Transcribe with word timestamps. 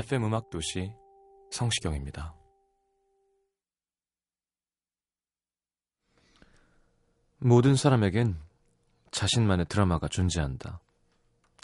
FM 0.00 0.24
음악 0.24 0.48
도시 0.48 0.94
성시경입니다. 1.50 2.34
모든 7.36 7.76
사람에겐 7.76 8.38
자신만의 9.10 9.66
드라마가 9.66 10.08
존재한다. 10.08 10.80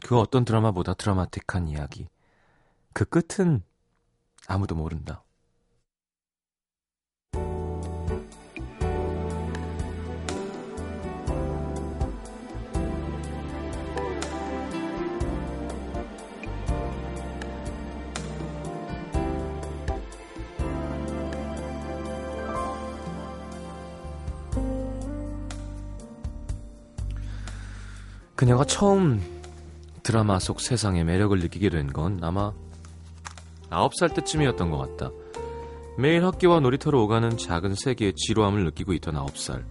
그 0.02 0.18
어떤 0.18 0.44
드라마보다 0.44 0.92
드라마틱한 0.92 1.68
이야기. 1.68 2.08
그 2.92 3.06
끝은 3.06 3.62
아무도 4.46 4.74
모른다. 4.74 5.24
그녀가 28.36 28.64
처음 28.64 29.20
드라마 30.02 30.38
속 30.38 30.60
세상의 30.60 31.04
매력을 31.04 31.36
느끼게 31.38 31.70
된 31.70 31.92
건 31.92 32.20
아마 32.22 32.52
9살 33.70 34.14
때쯤이었던 34.14 34.70
것 34.70 34.78
같다. 34.78 35.10
매일 35.98 36.24
학교와 36.24 36.60
놀이터로 36.60 37.02
오가는 37.04 37.36
작은 37.38 37.74
세계의 37.74 38.14
지루함을 38.14 38.64
느끼고 38.64 38.92
있던 38.94 39.14
9살. 39.14 39.64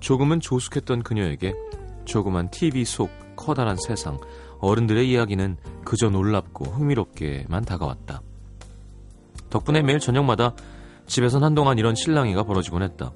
조금은 0.00 0.40
조숙했던 0.40 1.02
그녀에게 1.02 1.54
조그만 2.04 2.50
TV 2.50 2.84
속 2.84 3.10
커다란 3.36 3.76
세상, 3.76 4.18
어른들의 4.58 5.08
이야기는 5.10 5.56
그저 5.84 6.10
놀랍고 6.10 6.64
흥미롭게만 6.66 7.64
다가왔다. 7.64 8.20
덕분에 9.48 9.82
매일 9.82 10.00
저녁마다 10.00 10.54
집에선 11.06 11.44
한동안 11.44 11.78
이런 11.78 11.94
실랑이가 11.94 12.42
벌어지곤 12.42 12.82
했다. 12.82 13.12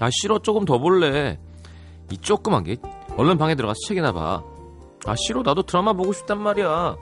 아, 0.00 0.10
싫어. 0.12 0.38
조금 0.40 0.64
더 0.64 0.78
볼래. 0.78 1.40
이 2.12 2.18
조그만 2.18 2.62
게 2.64 2.76
얼른 3.18 3.36
방에 3.36 3.54
들어가서 3.54 3.76
책이나 3.86 4.12
봐. 4.12 4.42
아, 5.04 5.14
싫어. 5.16 5.42
나도 5.42 5.62
드라마 5.64 5.92
보고 5.92 6.12
싶단 6.12 6.38
말이야. 6.40 6.96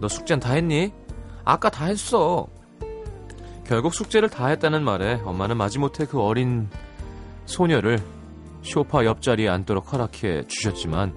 너 0.00 0.08
숙제는 0.08 0.40
다 0.40 0.54
했니? 0.54 0.92
아까 1.44 1.70
다 1.70 1.84
했어. 1.86 2.46
결국 3.66 3.94
숙제를 3.94 4.28
다 4.30 4.46
했다는 4.46 4.82
말에 4.82 5.20
엄마는 5.24 5.56
마지못해 5.56 6.06
그 6.06 6.20
어린 6.20 6.68
소녀를 7.44 7.98
쇼파 8.62 9.04
옆자리에 9.04 9.48
앉도록 9.48 9.92
허락해 9.92 10.46
주셨지만 10.48 11.14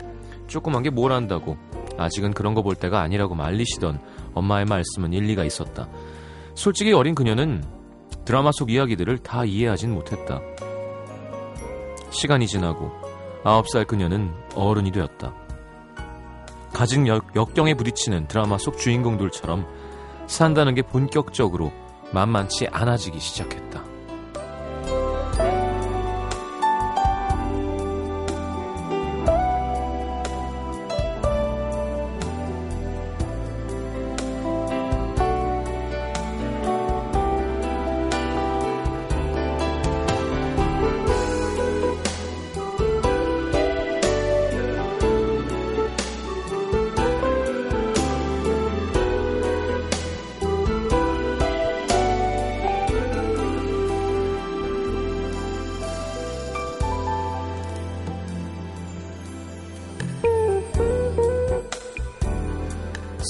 조그만 0.47 0.83
게 0.83 0.89
뭘 0.89 1.11
안다고 1.13 1.57
아직은 1.97 2.33
그런 2.33 2.53
거 2.53 2.61
볼 2.61 2.75
때가 2.75 2.99
아니라고 3.01 3.35
말리시던 3.35 3.99
엄마의 4.33 4.65
말씀은 4.65 5.13
일리가 5.13 5.45
있었다. 5.45 5.87
솔직히 6.53 6.91
어린 6.91 7.15
그녀는 7.15 7.63
드라마 8.25 8.51
속 8.51 8.69
이야기들을 8.69 9.19
다 9.19 9.45
이해하진 9.45 9.93
못했다. 9.93 10.41
시간이 12.09 12.47
지나고 12.47 12.91
아홉 13.43 13.69
살 13.69 13.85
그녀는 13.85 14.33
어른이 14.55 14.91
되었다. 14.91 15.33
가진 16.73 17.07
역, 17.07 17.35
역경에 17.35 17.73
부딪히는 17.73 18.27
드라마 18.27 18.57
속 18.57 18.77
주인공들처럼 18.77 19.65
산다는 20.27 20.75
게 20.75 20.81
본격적으로 20.81 21.71
만만치 22.13 22.67
않아지기 22.67 23.19
시작했다. 23.19 23.70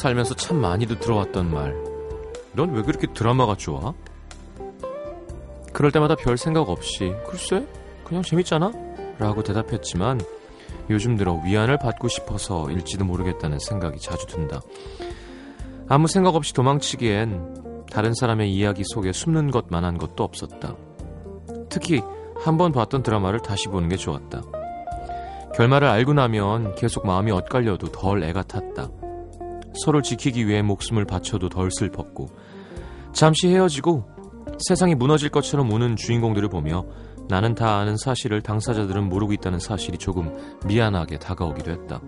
살면서 0.02 0.34
참 0.34 0.58
많이도 0.58 0.98
들어왔던 0.98 1.52
말. 1.52 1.76
넌 2.54 2.74
왜 2.74 2.82
그렇게 2.82 3.06
드라마가 3.14 3.56
좋아? 3.56 3.94
그럴 5.72 5.92
때마다 5.92 6.16
별 6.16 6.38
생각 6.38 6.70
없이 6.70 7.14
글쎄 7.30 7.68
그냥 8.04 8.24
재밌잖아? 8.24 8.72
라고 9.20 9.44
대답했지만 9.44 10.20
요즘 10.90 11.16
들어 11.18 11.40
위안을 11.46 11.78
받고 11.78 12.08
싶어서일지도 12.08 13.06
모르겠다는 13.06 13.60
생각이 13.60 14.00
자주 14.00 14.26
든다. 14.26 14.62
아무 15.88 16.08
생각 16.08 16.36
없이 16.36 16.54
도망치기엔 16.56 17.86
다른 17.92 18.16
사람의 18.16 18.52
이야기 18.52 18.84
속에 18.84 19.14
숨는 19.14 19.52
것만한 19.52 20.00
것도 20.00 20.24
없었다. 20.24 20.76
특히 21.70 22.02
한 22.38 22.58
번 22.58 22.72
봤던 22.72 23.04
드라마를 23.04 23.40
다시 23.42 23.68
보는 23.68 23.88
게 23.88 23.98
좋았다. 23.98 24.42
결말을 25.56 25.88
알고 25.88 26.14
나면 26.14 26.74
계속 26.74 27.06
마음이 27.06 27.30
엇갈려도 27.32 27.92
덜 27.92 28.24
애가 28.24 28.44
탔다. 28.44 28.90
서로를 29.74 30.04
지키기 30.04 30.48
위해 30.48 30.62
목숨을 30.62 31.06
바쳐도 31.06 31.50
덜 31.50 31.70
슬펐고 31.72 32.28
잠시 33.14 33.48
헤어지고 33.50 34.06
세상이 34.68 34.96
무너질 34.96 35.30
것처럼 35.30 35.72
우는 35.72 35.96
주인공들을 35.96 36.50
보며 36.50 36.86
나는 37.30 37.56
다 37.56 37.78
아는 37.78 37.98
사실을 37.98 38.42
당사자들은 38.42 39.08
모르고 39.08 39.34
있다는 39.34 39.60
사실이 39.60 39.98
조금 39.98 40.36
미안하게 40.66 41.20
다가오기도 41.20 41.72
했다. 41.72 42.02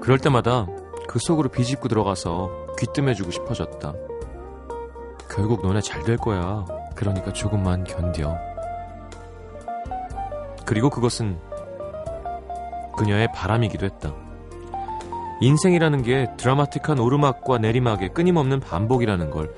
그럴 0.00 0.18
때마다 0.18 0.66
그 1.06 1.18
속으로 1.20 1.48
비집고 1.48 1.88
들어가서 1.88 2.50
귀뜸해주고 2.78 3.30
싶어졌다. 3.30 3.94
결국 5.30 5.66
너네 5.66 5.80
잘 5.80 6.02
될 6.04 6.16
거야. 6.16 6.64
그러니까 6.94 7.32
조금만 7.32 7.84
견뎌. 7.84 8.36
그리고 10.64 10.90
그것은 10.90 11.38
그녀의 12.96 13.28
바람이기도 13.32 13.84
했다. 13.86 14.25
인생이라는 15.40 16.02
게 16.02 16.26
드라마틱한 16.38 16.98
오르막과 16.98 17.58
내리막의 17.58 18.14
끊임없는 18.14 18.60
반복이라는 18.60 19.30
걸 19.30 19.54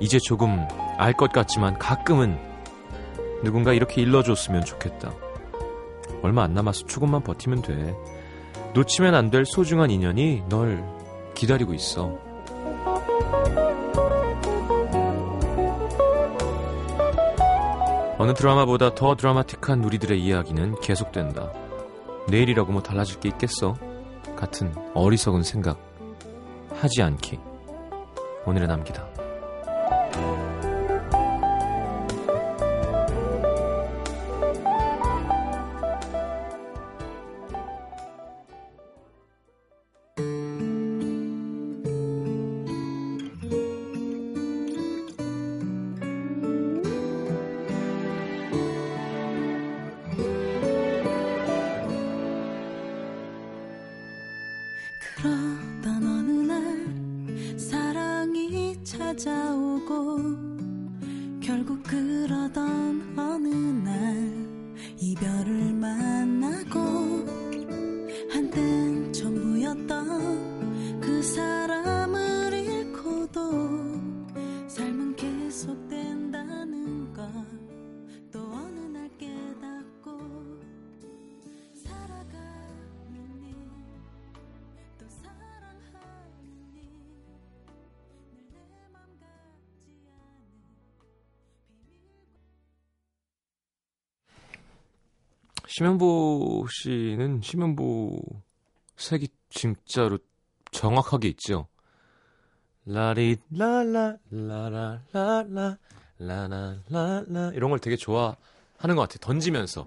이제 0.00 0.18
조금 0.18 0.66
알 0.98 1.14
것 1.14 1.32
같지만 1.32 1.78
가끔은 1.78 2.38
누군가 3.42 3.72
이렇게 3.72 4.02
일러줬으면 4.02 4.64
좋겠다. 4.64 5.12
얼마 6.22 6.42
안 6.42 6.52
남아서 6.54 6.86
조금만 6.86 7.22
버티면 7.22 7.62
돼. 7.62 7.94
놓치면 8.74 9.14
안 9.14 9.30
될 9.30 9.44
소중한 9.46 9.90
인연이 9.90 10.42
널 10.48 10.84
기다리고 11.34 11.72
있어. 11.74 12.18
어느 18.18 18.32
드라마보다 18.32 18.94
더 18.94 19.14
드라마틱한 19.14 19.84
우리들의 19.84 20.18
이야기는 20.20 20.80
계속된다. 20.80 21.52
내일이라고 22.28 22.72
뭐 22.72 22.82
달라질 22.82 23.20
게 23.20 23.28
있겠어? 23.28 23.76
같은 24.36 24.72
어리석은 24.94 25.42
생각 25.42 25.78
하지 26.74 27.02
않기. 27.02 27.40
오늘의 28.44 28.68
남기다. 28.68 29.04
심현보 95.76 96.66
씨는 96.70 97.42
심현보 97.42 98.18
색이 98.96 99.28
진짜로 99.50 100.18
정확하게 100.70 101.28
있죠. 101.28 101.68
라리 102.86 103.36
라라 103.50 104.16
라라 104.30 105.02
라라 105.12 105.76
라라 106.18 106.76
라라 106.88 107.52
이런 107.52 107.68
걸 107.68 107.78
되게 107.78 107.94
좋아하는 107.96 108.36
것 108.78 109.02
같아요. 109.02 109.18
던지면서. 109.20 109.86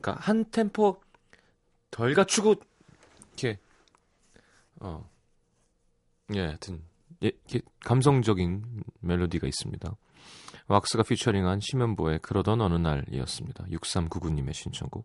그러니까 0.00 0.24
한 0.24 0.50
템포 0.50 1.02
덜 1.90 2.14
갖추고 2.14 2.54
이렇게 3.26 3.58
어. 4.80 5.06
예, 6.34 6.46
하여튼 6.46 6.82
예, 7.22 7.30
감성적인 7.80 8.84
멜로디가 9.00 9.46
있습니다. 9.46 9.94
왁스가 10.72 11.02
피처링한 11.02 11.60
심현보의 11.60 12.20
그러던 12.20 12.60
어느 12.62 12.74
날이었습니다. 12.74 13.64
6399님의 13.64 14.54
신청곡. 14.54 15.04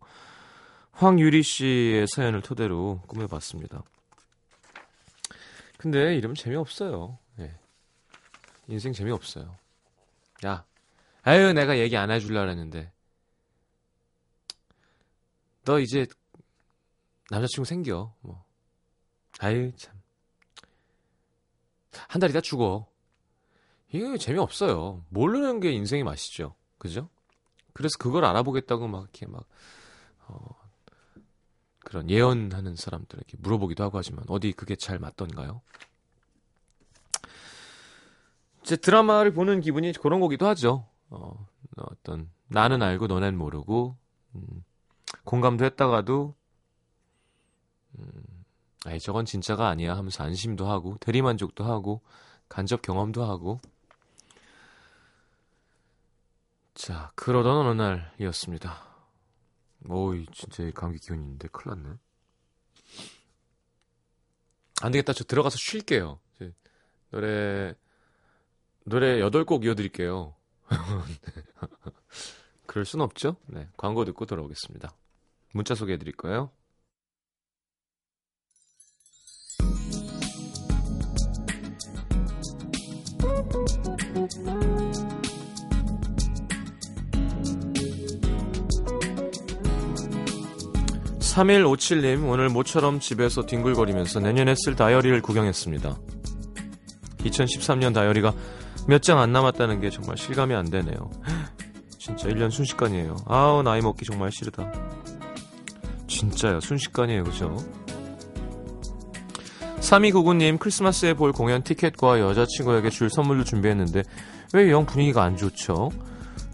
황유리 0.93 1.43
씨의 1.43 2.07
사연을 2.07 2.41
토대로 2.41 3.01
꾸며봤습니다. 3.07 3.83
근데 5.77 6.15
이러면 6.15 6.35
재미없어요. 6.35 7.19
예. 7.39 7.53
인생 8.67 8.93
재미없어요. 8.93 9.55
야, 10.45 10.65
아유, 11.23 11.51
내가 11.53 11.77
얘기 11.77 11.97
안 11.97 12.09
해줄라 12.11 12.41
그랬는데. 12.41 12.91
너 15.65 15.79
이제 15.79 16.07
남자친구 17.29 17.65
생겨. 17.65 18.13
뭐. 18.21 18.43
아유, 19.39 19.71
참. 19.75 19.93
한 22.07 22.21
달 22.21 22.29
있다 22.29 22.39
죽어. 22.41 22.87
이게 23.91 24.17
재미없어요. 24.17 25.03
모르는 25.09 25.59
게 25.59 25.71
인생의 25.71 26.03
맛이죠. 26.03 26.55
그죠? 26.77 27.09
그래서 27.73 27.97
그걸 27.97 28.25
알아보겠다고 28.25 28.87
막 28.87 29.03
이렇게 29.03 29.25
막, 29.27 29.45
어, 30.27 30.67
그런 31.79 32.09
예언하는 32.09 32.75
사람들에게 32.75 33.37
물어보기도 33.39 33.83
하고 33.83 33.97
하지만 33.97 34.25
어디 34.27 34.51
그게 34.51 34.75
잘 34.75 34.99
맞던가요? 34.99 35.61
이제 38.61 38.75
드라마를 38.75 39.31
보는 39.31 39.61
기분이 39.61 39.93
그런 39.93 40.19
거기도 40.19 40.45
하죠. 40.47 40.85
어, 41.09 41.47
어떤 41.77 42.29
나는 42.47 42.81
알고 42.81 43.07
너넨 43.07 43.37
모르고 43.37 43.95
음, 44.35 44.63
공감도 45.23 45.63
했다가도 45.63 46.35
음, 47.99 48.11
아이 48.85 48.99
저건 48.99 49.25
진짜가 49.25 49.69
아니야 49.69 49.95
하면서 49.95 50.23
안심도 50.23 50.67
하고 50.67 50.97
대리만족도 50.99 51.63
하고 51.63 52.01
간접 52.49 52.81
경험도 52.81 53.23
하고 53.23 53.61
자 56.77 57.11
그러던 57.15 57.65
어느 57.65 57.81
날이었습니다. 57.81 58.85
오이 59.89 60.27
진짜 60.31 60.63
감기 60.75 60.99
기운이 60.99 61.23
있는데 61.23 61.47
큰일 61.47 61.81
났네. 61.81 61.97
안 64.83 64.91
되겠다. 64.91 65.13
저 65.13 65.23
들어가서 65.23 65.57
쉴게요. 65.57 66.19
노래 67.09 67.73
노래 68.85 69.19
8곡 69.21 69.65
이어드릴게요. 69.65 70.35
그럴 72.67 72.85
순 72.85 73.01
없죠? 73.01 73.37
네. 73.47 73.67
광고 73.75 74.05
듣고 74.05 74.27
돌아오겠습니다. 74.27 74.95
문자 75.53 75.73
소개해 75.73 75.97
드릴 75.97 76.15
거예요. 76.15 76.51
(3157님) 91.37 92.27
오늘 92.29 92.49
모처럼 92.49 92.99
집에서 92.99 93.45
뒹굴거리면서 93.45 94.19
내년에 94.19 94.55
쓸 94.55 94.75
다이어리를 94.75 95.21
구경했습니다. 95.21 95.95
(2013년) 97.19 97.93
다이어리가 97.93 98.33
몇 98.87 99.01
장 99.03 99.19
안 99.21 99.31
남았다는 99.33 99.79
게 99.79 99.89
정말 99.91 100.17
실감이 100.17 100.55
안 100.55 100.69
되네요. 100.69 101.11
진짜 101.99 102.27
1년 102.29 102.49
순식간이에요. 102.49 103.17
아우 103.27 103.61
나이 103.61 103.81
먹기 103.81 104.05
정말 104.05 104.31
싫다. 104.31 104.71
진짜요 106.07 106.59
순식간이에요 106.61 107.23
그죠? 107.25 107.55
3299님 109.81 110.57
크리스마스에 110.57 111.13
볼 111.13 111.31
공연 111.33 111.61
티켓과 111.63 112.19
여자친구에게 112.19 112.89
줄 112.89 113.09
선물도 113.11 113.43
준비했는데 113.43 114.03
왜 114.53 114.71
영 114.71 114.85
분위기가 114.87 115.23
안 115.23 115.37
좋죠? 115.37 115.89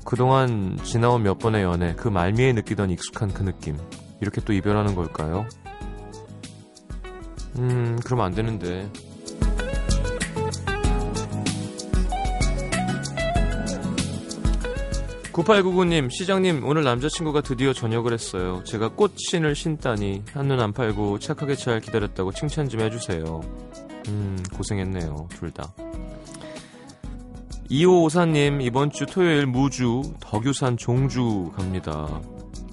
그동안 0.03 0.77
지나온 0.83 1.24
몇 1.24 1.39
번의 1.39 1.63
연애 1.63 1.94
그 1.95 2.09
말미에 2.09 2.51
느끼던 2.53 2.89
익숙한 2.89 3.31
그 3.33 3.44
느낌 3.44 3.77
이렇게 4.23 4.42
또 4.42 4.53
이별하는 4.53 4.95
걸까요? 4.95 5.45
음 7.57 7.99
그러면 8.03 8.25
안 8.25 8.33
되는데 8.33 8.89
9899님, 15.33 16.11
시장님, 16.11 16.63
오늘 16.63 16.83
남자친구가 16.83 17.42
드디어 17.42 17.73
저녁을 17.73 18.13
했어요. 18.13 18.61
제가 18.65 18.89
꽃신을 18.89 19.56
신다니, 19.56 20.21
한눈 20.31 20.59
안 20.59 20.73
팔고 20.73 21.18
착하게 21.18 21.56
잘 21.56 21.81
기다렸다고 21.81 22.31
칭찬 22.31 22.69
좀 22.69 22.81
해주세요. 22.81 23.42
음, 24.09 24.44
고생했네요, 24.53 25.27
둘 25.31 25.51
다. 25.51 25.73
2554님, 27.69 28.61
이번 28.61 28.92
주 28.92 29.07
토요일 29.07 29.47
무주, 29.47 30.03
덕유산 30.19 30.77
종주 30.77 31.51
갑니다. 31.56 32.21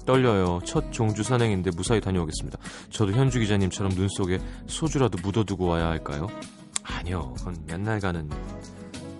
떨려요. 0.05 0.59
첫 0.65 0.91
종주 0.91 1.23
산행인데 1.23 1.71
무사히 1.75 2.01
다녀오겠습니다. 2.01 2.57
저도 2.89 3.13
현주 3.13 3.39
기자님처럼 3.39 3.93
눈 3.93 4.07
속에 4.09 4.39
소주라도 4.67 5.17
묻어두고 5.21 5.65
와야 5.65 5.87
할까요? 5.87 6.27
아니요. 6.83 7.33
그건 7.37 7.57
맨날 7.67 7.99
가는 7.99 8.29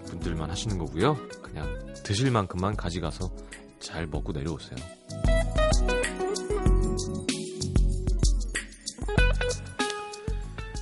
분들만 0.07 0.49
하시는 0.49 0.77
거고요. 0.77 1.15
그냥 1.41 1.67
드실 2.03 2.31
만큼만 2.31 2.75
가져가서 2.75 3.31
잘 3.79 4.07
먹고 4.07 4.31
내려오세요. 4.31 4.77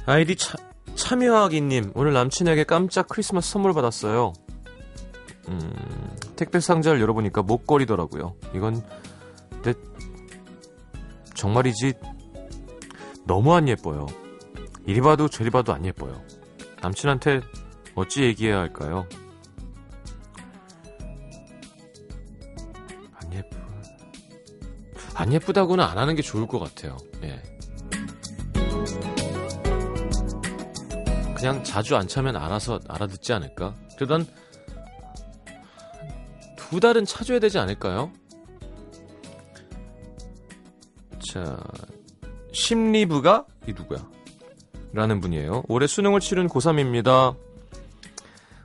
아이디 0.05 0.35
차, 0.35 0.55
참여하기님 0.95 1.91
오늘 1.93 2.13
남친에게 2.13 2.63
깜짝 2.63 3.07
크리스마스 3.07 3.51
선물 3.51 3.73
받았어요. 3.73 4.33
음, 5.49 5.73
택배 6.35 6.59
상자를 6.59 6.99
열어보니까 6.99 7.43
목걸이더라고요. 7.43 8.35
이건 8.55 8.83
내 9.63 9.73
정말이지 11.39 11.93
너무 13.25 13.55
안 13.55 13.69
예뻐요. 13.69 14.07
이리 14.85 14.99
봐도 14.99 15.29
저리 15.29 15.49
봐도 15.49 15.73
안 15.73 15.85
예뻐요. 15.85 16.21
남친한테 16.81 17.39
어찌 17.95 18.23
얘기해야 18.23 18.59
할까요? 18.59 19.07
안 23.13 23.33
예쁘. 23.33 23.57
안 25.15 25.31
예쁘다고는 25.31 25.81
안 25.81 25.97
하는 25.97 26.15
게 26.15 26.21
좋을 26.21 26.45
것 26.45 26.59
같아요. 26.59 26.97
예. 27.23 27.41
그냥 31.37 31.63
자주 31.63 31.95
안 31.95 32.05
차면 32.09 32.35
알아서 32.35 32.81
알아듣지 32.89 33.31
않을까? 33.31 33.75
그래도 33.95 34.15
한두 36.57 36.81
달은 36.81 37.05
차줘야 37.05 37.39
되지 37.39 37.59
않을까요? 37.59 38.11
자, 41.31 41.57
심리부가 42.51 43.45
이 43.67 43.73
누구야? 43.73 43.99
라는 44.93 45.21
분이에요. 45.21 45.61
올해 45.67 45.85
수능을 45.85 46.21
치른 46.21 46.47
고3입니다. 46.47 47.35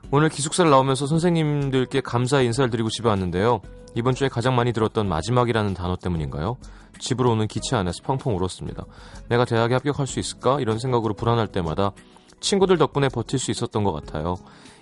오늘 0.09 0.29
기숙사를 0.29 0.71
나오면서 0.71 1.05
선생님들께 1.05 2.01
감사 2.01 2.41
인사를 2.41 2.71
드리고 2.71 2.89
집에 2.89 3.07
왔는데요. 3.07 3.61
이번 3.93 4.15
주에 4.15 4.29
가장 4.29 4.55
많이 4.55 4.73
들었던 4.73 5.07
마지막이라는 5.07 5.75
단어 5.75 5.95
때문인가요? 5.95 6.57
집으로 6.97 7.33
오는 7.33 7.45
기차 7.47 7.77
안에서 7.77 8.01
펑펑 8.01 8.35
울었습니다. 8.35 8.83
내가 9.29 9.45
대학에 9.45 9.75
합격할 9.75 10.07
수 10.07 10.19
있을까? 10.19 10.59
이런 10.59 10.79
생각으로 10.79 11.13
불안할 11.13 11.47
때마다 11.47 11.91
친구들 12.39 12.79
덕분에 12.79 13.09
버틸 13.09 13.37
수 13.37 13.51
있었던 13.51 13.83
것 13.83 13.91
같아요. 13.91 14.37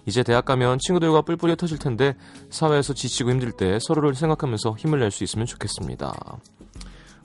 이제 0.05 0.23
대학 0.23 0.45
가면 0.45 0.79
친구들과 0.79 1.21
뿔뿔이 1.21 1.53
흩어질 1.53 1.79
텐데 1.79 2.15
사회에서 2.49 2.93
지치고 2.93 3.29
힘들 3.31 3.51
때 3.51 3.77
서로를 3.81 4.15
생각하면서 4.15 4.75
힘을 4.77 4.99
낼 4.99 5.11
수 5.11 5.23
있으면 5.23 5.45
좋겠습니다. 5.45 6.13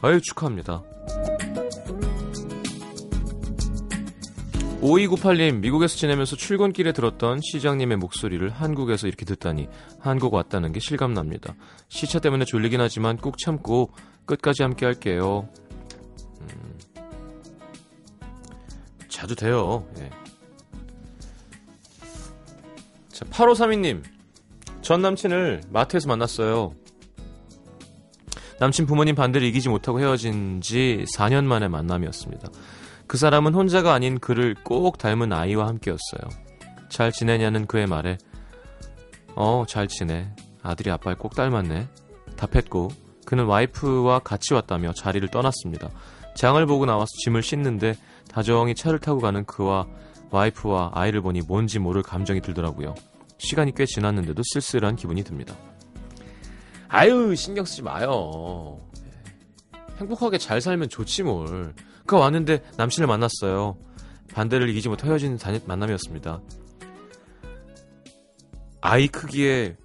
아유 0.01 0.21
축하합니다. 0.21 0.83
5298님, 4.81 5.59
미국에서 5.59 5.97
지내면서 5.97 6.37
출근길에 6.37 6.93
들었던 6.93 7.41
시장님의 7.43 7.97
목소리를 7.97 8.49
한국에서 8.49 9.09
이렇게 9.09 9.25
듣다니 9.25 9.69
한국 9.99 10.35
왔다는 10.35 10.73
게 10.73 10.79
실감납니다. 10.79 11.57
시차 11.89 12.21
때문에 12.21 12.45
졸리긴 12.45 12.81
하지만 12.81 13.17
꾹 13.17 13.37
참고 13.39 13.91
끝까지 14.25 14.63
함께 14.63 14.87
할게요. 14.87 15.49
음, 16.41 16.79
자주 19.09 19.35
돼요. 19.35 19.85
예. 19.99 20.11
자, 23.09 23.25
8532님, 23.25 24.05
전 24.81 25.03
남친을 25.03 25.63
마트에서 25.71 26.07
만났어요. 26.09 26.73
남친 28.61 28.87
부모님 28.87 29.15
반대를 29.15 29.47
이기지 29.47 29.69
못하고 29.69 30.01
헤어진 30.01 30.61
지 30.61 31.05
4년 31.17 31.45
만에 31.45 31.69
만남이었습니다. 31.69 32.49
그 33.07 33.17
사람은 33.17 33.55
혼자가 33.55 33.93
아닌 33.95 34.19
그를 34.19 34.55
꼭 34.65 34.99
닮은 34.99 35.33
아이와 35.33 35.67
함께였어요. 35.69 36.29
잘 36.89 37.13
지내냐는 37.13 37.67
그의 37.67 37.87
말에 37.87 38.19
어, 39.35 39.65
잘 39.69 39.87
지내. 39.87 40.29
아들이 40.63 40.91
아빠를 40.91 41.17
꼭 41.17 41.35
닮았네. 41.35 41.89
답했고 42.37 42.89
그는 43.25 43.45
와이프와 43.45 44.21
같이 44.21 44.55
왔다며 44.55 44.93
자리를 44.93 45.27
떠났습니다. 45.29 45.89
장을 46.35 46.65
보고 46.67 46.87
나와서 46.87 47.09
짐을 47.25 47.43
씻는데 47.43 47.95
다정히 48.31 48.75
차를 48.75 48.99
타고 48.99 49.21
가는 49.21 49.45
그와 49.45 49.87
와이프와 50.31 50.93
아이를 50.95 51.21
보니 51.21 51.43
뭔지 51.43 51.79
모를 51.79 52.03
감정이 52.03 52.41
들더라고요. 52.41 52.95
시간이 53.39 53.73
꽤 53.75 53.87
지났는데도 53.87 54.43
쓸쓸한 54.45 54.97
기분이 54.97 55.23
듭니다. 55.23 55.55
아유, 56.89 57.35
신경 57.35 57.65
쓰지 57.65 57.83
마요. 57.83 58.79
행복하게 59.99 60.39
잘 60.39 60.61
살면 60.61 60.89
좋지 60.89 61.25
뭘. 61.25 61.75
그 62.07 62.17
왔는데 62.17 62.63
남친을 62.77 63.07
만났어요. 63.07 63.77
반대를 64.33 64.69
이기지 64.71 64.89
못해 64.89 65.07
헤어진 65.09 65.37
다- 65.37 65.53
만남이었습니다. 65.67 66.41
아이 68.81 69.09
크기의 69.09 69.77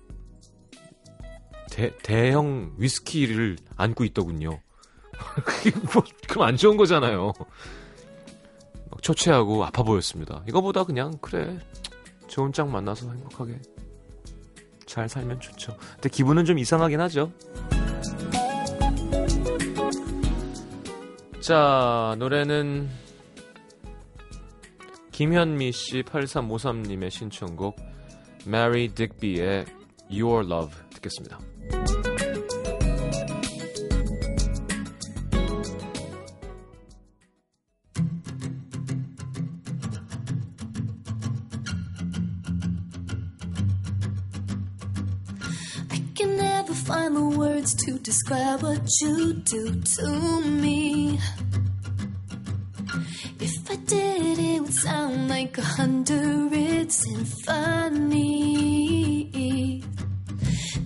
대, 1.71 1.95
대형 2.03 2.73
위스키를 2.77 3.57
안고 3.75 4.03
있더군요. 4.05 4.59
그게 5.43 5.71
뭐, 5.93 6.03
그럼 6.29 6.47
안 6.47 6.55
좋은 6.57 6.77
거잖아요. 6.77 7.33
막 8.91 9.01
초췌하고 9.01 9.65
아파 9.65 9.81
보였습니다. 9.83 10.43
이거보다 10.47 10.83
그냥, 10.83 11.17
그래. 11.21 11.57
좋은 12.27 12.53
짝 12.53 12.69
만나서 12.69 13.09
행복하게 13.11 13.59
잘 14.93 15.09
살면 15.09 15.39
좋죠. 15.39 15.75
근데 15.95 16.07
기분은 16.07 16.45
좀 16.45 16.59
이상하긴 16.59 17.01
하죠. 17.01 17.31
자, 21.39 22.15
노래는 22.19 22.91
김현미 25.11 25.71
씨 25.71 26.03
8353님의 26.03 27.09
신청곡 27.09 27.75
Mary 28.45 28.89
Digby의 28.89 29.65
Your 30.11 30.45
Love 30.45 30.75
듣겠습니다. 30.91 31.39
Describe 48.13 48.61
what 48.61 48.87
you 49.01 49.33
do 49.33 49.81
to 49.81 50.41
me. 50.41 51.17
If 53.39 53.71
I 53.71 53.75
did, 53.75 54.37
it 54.37 54.61
would 54.61 54.71
sound 54.71 55.29
like 55.29 55.57
a 55.57 55.63
hundred 55.63 56.91
symphony. 56.91 58.13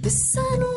The 0.03 0.09
sun 0.09 0.76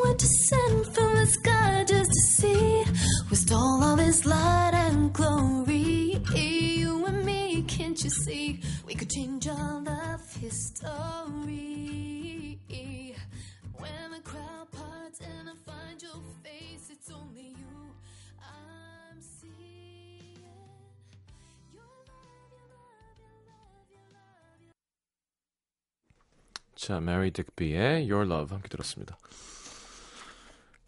자, 26.81 26.97
Mary 26.97 27.31
Digby의 27.31 28.11
Your 28.11 28.25
Love 28.25 28.55
함께 28.55 28.69
들었습니다. 28.71 29.19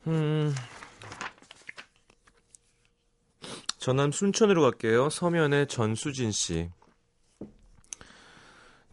음. 0.06 0.54
전남 3.76 4.11
순천으로 4.11 4.62
갈게요. 4.62 5.11
서면의 5.11 5.66
전수진 5.66 6.32
씨. 6.32 6.70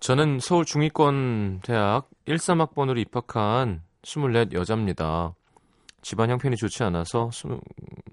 저는 0.02 0.42
서울 0.42 0.66
중위권 0.66 1.62
대학 1.64 2.10
13학번으로 2.28 3.00
입학한 3.00 3.82
24 4.04 4.48
여자입니다. 4.52 5.36
집안 6.02 6.30
형편이 6.30 6.58
좋지 6.58 6.84
않아서 6.84 7.30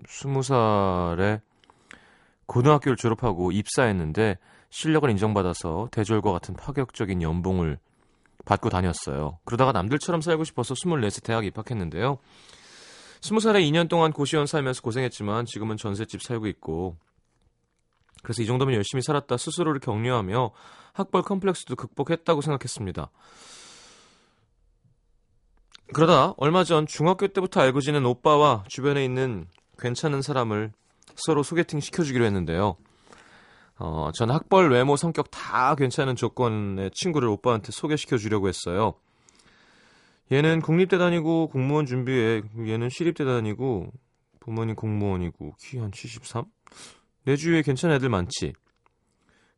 20살에 0.06 1.40
고등학교를 2.46 2.96
졸업하고 2.96 3.50
입사했는데 3.50 4.38
실력을 4.70 5.10
인정받아서 5.10 5.88
대졸과 5.90 6.30
같은 6.30 6.54
파격적인 6.54 7.20
연봉을 7.22 7.80
받고 8.46 8.70
다녔어요. 8.70 9.38
그러다가 9.44 9.72
남들처럼 9.72 10.22
살고 10.22 10.44
싶어서 10.44 10.72
24세 10.72 11.22
대학 11.22 11.44
입학했는데요. 11.44 12.18
20살에 13.20 13.68
2년 13.70 13.88
동안 13.88 14.12
고시원 14.12 14.46
살면서 14.46 14.80
고생했지만 14.82 15.44
지금은 15.46 15.76
전셋집 15.76 16.22
살고 16.22 16.46
있고 16.46 16.96
그래서 18.22 18.42
이 18.42 18.46
정도면 18.46 18.74
열심히 18.74 19.02
살았다 19.02 19.36
스스로를 19.36 19.80
격려하며 19.80 20.52
학벌 20.94 21.22
컴플렉스도 21.22 21.76
극복했다고 21.76 22.40
생각했습니다. 22.40 23.10
그러다 25.92 26.34
얼마 26.36 26.64
전 26.64 26.86
중학교 26.86 27.28
때부터 27.28 27.60
알고 27.60 27.80
지낸 27.80 28.04
오빠와 28.06 28.64
주변에 28.68 29.04
있는 29.04 29.46
괜찮은 29.78 30.22
사람을 30.22 30.72
서로 31.16 31.42
소개팅 31.42 31.80
시켜주기로 31.80 32.24
했는데요. 32.24 32.76
어, 33.78 34.10
전 34.14 34.30
학벌, 34.30 34.70
외모, 34.72 34.96
성격 34.96 35.30
다 35.30 35.74
괜찮은 35.74 36.16
조건의 36.16 36.90
친구를 36.94 37.28
오빠한테 37.28 37.72
소개시켜 37.72 38.16
주려고 38.16 38.48
했어요. 38.48 38.94
얘는 40.32 40.60
국립대 40.60 40.98
다니고 40.98 41.48
공무원 41.48 41.86
준비해. 41.86 42.42
얘는 42.58 42.88
시립대 42.88 43.24
다니고 43.24 43.92
부모님 44.40 44.74
공무원이고 44.74 45.54
키 45.60 45.78
한 45.78 45.92
73? 45.92 46.44
내 47.24 47.36
주위에 47.36 47.62
괜찮은 47.62 47.96
애들 47.96 48.08
많지. 48.08 48.52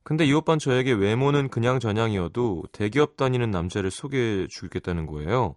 근데 0.02 0.24
이 0.24 0.32
오빠는 0.32 0.58
저에게 0.58 0.92
외모는 0.92 1.48
그냥 1.48 1.80
저냥이어도 1.80 2.64
대기업 2.72 3.16
다니는 3.16 3.50
남자를 3.50 3.90
소개해 3.90 4.46
주겠다는 4.48 5.06
거예요. 5.06 5.54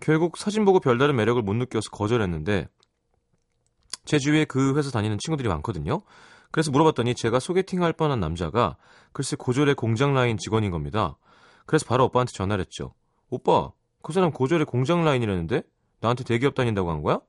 결국 0.00 0.36
사진 0.36 0.64
보고 0.64 0.80
별다른 0.80 1.16
매력을 1.16 1.40
못 1.42 1.54
느껴서 1.54 1.90
거절했는데 1.90 2.68
제 4.04 4.18
주위에 4.18 4.44
그 4.44 4.76
회사 4.76 4.90
다니는 4.90 5.18
친구들이 5.18 5.48
많거든요. 5.48 6.02
그래서 6.50 6.70
물어봤더니 6.70 7.14
제가 7.14 7.40
소개팅할 7.40 7.92
뻔한 7.92 8.20
남자가 8.20 8.76
글쎄 9.12 9.36
고졸의 9.36 9.74
공장 9.74 10.14
라인 10.14 10.38
직원인 10.38 10.70
겁니다. 10.70 11.16
그래서 11.66 11.86
바로 11.86 12.06
오빠한테 12.06 12.32
전화를 12.32 12.64
했죠. 12.64 12.94
오빠, 13.30 13.72
그 14.02 14.12
사람 14.12 14.30
고졸의 14.30 14.64
공장 14.66 15.04
라인이라는데 15.04 15.62
나한테 16.00 16.24
대기업 16.24 16.54
다닌다고 16.54 16.90
한 16.90 17.02
거야? 17.02 17.20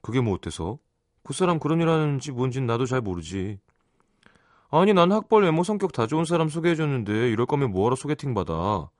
그게 0.00 0.20
뭐 0.20 0.34
어때서? 0.34 0.78
그 1.22 1.34
사람 1.34 1.58
그런 1.58 1.80
일 1.80 1.88
하는지 1.88 2.32
뭔진 2.32 2.66
나도 2.66 2.86
잘 2.86 3.00
모르지. 3.02 3.58
아니 4.70 4.94
난 4.94 5.12
학벌 5.12 5.44
외모 5.44 5.64
성격 5.64 5.92
다 5.92 6.06
좋은 6.06 6.24
사람 6.24 6.48
소개해줬는데 6.48 7.30
이럴 7.30 7.46
거면 7.46 7.70
뭐하러 7.72 7.96
소개팅 7.96 8.32
받아. 8.34 8.90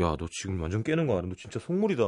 야 0.00 0.16
너 0.16 0.26
지금 0.30 0.60
완전 0.60 0.82
깨는 0.82 1.06
거 1.06 1.18
알아? 1.18 1.26
너 1.28 1.34
진짜 1.34 1.58
속물이다. 1.58 2.02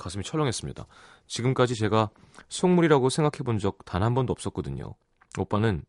가슴이 0.00 0.24
철렁했습니다. 0.24 0.86
지금까지 1.28 1.74
제가 1.76 2.10
속물이라고 2.48 3.08
생각해 3.10 3.44
본 3.44 3.58
적 3.58 3.84
단 3.84 4.02
한 4.02 4.14
번도 4.14 4.32
없었거든요. 4.32 4.94
오빠는 5.38 5.84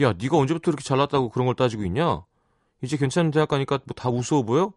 야, 0.00 0.12
네가 0.14 0.36
언제부터 0.38 0.70
이렇게 0.70 0.82
잘났다고 0.82 1.28
그런 1.30 1.46
걸 1.46 1.54
따지고 1.54 1.84
있냐? 1.84 2.24
이제 2.82 2.96
괜찮은 2.96 3.30
대학 3.32 3.48
가니까 3.48 3.78
뭐 3.84 3.94
다 3.94 4.08
우스워 4.08 4.42
보여? 4.44 4.72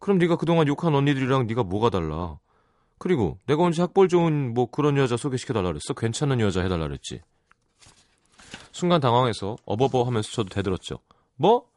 그럼 0.00 0.18
네가 0.18 0.36
그동안 0.36 0.66
욕한 0.66 0.94
언니들이랑 0.94 1.46
네가 1.46 1.62
뭐가 1.62 1.90
달라? 1.90 2.38
그리고 2.98 3.38
내가 3.46 3.62
언제 3.62 3.82
학벌 3.82 4.08
좋은 4.08 4.54
뭐 4.54 4.66
그런 4.70 4.96
여자 4.96 5.16
소개시켜 5.16 5.52
달라 5.54 5.68
그랬어? 5.68 5.94
괜찮은 5.94 6.40
여자 6.40 6.62
해 6.62 6.68
달라 6.68 6.86
그랬지. 6.88 7.20
순간 8.72 9.00
당황해서 9.00 9.56
어버버 9.66 10.02
하면서 10.04 10.30
저도 10.32 10.48
대들었죠. 10.48 10.98
뭐? 11.36 11.68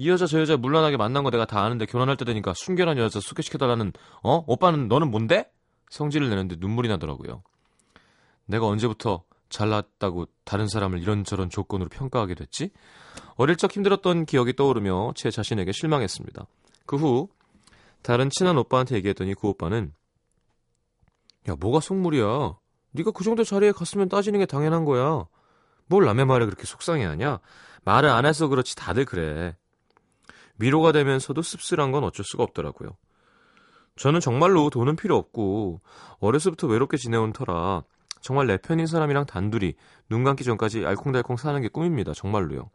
이 0.00 0.08
여자 0.08 0.26
저 0.26 0.40
여자 0.40 0.56
물란하게 0.56 0.96
만난 0.96 1.24
거 1.24 1.30
내가 1.30 1.44
다 1.44 1.62
아는데 1.62 1.84
결혼할 1.84 2.16
때 2.16 2.24
되니까 2.24 2.54
순결한 2.54 2.96
여자 2.96 3.20
소개시켜달라는 3.20 3.92
어? 4.22 4.42
오빠는 4.46 4.88
너는 4.88 5.10
뭔데? 5.10 5.52
성질을 5.90 6.30
내는데 6.30 6.56
눈물이 6.58 6.88
나더라고요. 6.88 7.42
내가 8.46 8.66
언제부터 8.66 9.24
잘났다고 9.50 10.24
다른 10.44 10.68
사람을 10.68 11.00
이런저런 11.02 11.50
조건으로 11.50 11.90
평가하게 11.90 12.34
됐지? 12.34 12.70
어릴 13.34 13.56
적 13.56 13.76
힘들었던 13.76 14.24
기억이 14.24 14.56
떠오르며 14.56 15.12
제 15.16 15.30
자신에게 15.30 15.72
실망했습니다. 15.72 16.46
그 16.86 16.96
후 16.96 17.28
다른 18.00 18.30
친한 18.30 18.56
오빠한테 18.56 18.96
얘기했더니 18.96 19.34
그 19.34 19.48
오빠는 19.48 19.92
야 21.46 21.56
뭐가 21.60 21.80
속물이야 21.80 22.56
네가 22.92 23.10
그 23.10 23.22
정도 23.22 23.44
자리에 23.44 23.72
갔으면 23.72 24.08
따지는 24.08 24.40
게 24.40 24.46
당연한 24.46 24.86
거야 24.86 25.26
뭘 25.84 26.06
남의 26.06 26.24
말에 26.24 26.46
그렇게 26.46 26.64
속상해하냐 26.64 27.40
말을 27.84 28.08
안 28.08 28.24
해서 28.24 28.48
그렇지 28.48 28.76
다들 28.76 29.04
그래 29.04 29.56
위로가 30.60 30.92
되면서도 30.92 31.42
씁쓸한 31.42 31.90
건 31.92 32.04
어쩔 32.04 32.24
수가 32.24 32.42
없더라고요. 32.44 32.96
저는 33.96 34.20
정말로 34.20 34.70
돈은 34.70 34.96
필요 34.96 35.16
없고 35.16 35.80
어려서부터 36.20 36.66
외롭게 36.66 36.96
지내온 36.96 37.32
터라 37.32 37.82
정말 38.20 38.46
내 38.46 38.56
편인 38.56 38.86
사람이랑 38.86 39.26
단둘이 39.26 39.74
눈 40.08 40.24
감기 40.24 40.44
전까지 40.44 40.84
알콩달콩 40.84 41.36
사는 41.36 41.60
게 41.60 41.68
꿈입니다. 41.68 42.12
정말로요. 42.12 42.70